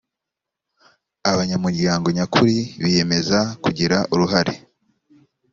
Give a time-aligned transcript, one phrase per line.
[1.31, 4.55] abanyamuryango nyakuri biyemeza kugira uruhare